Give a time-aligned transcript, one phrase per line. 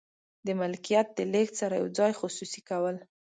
[0.45, 2.97] د ملکیت د لیږد سره یو ځای خصوصي کول.